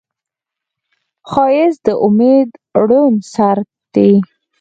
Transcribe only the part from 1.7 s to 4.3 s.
د امید روڼ څرک دی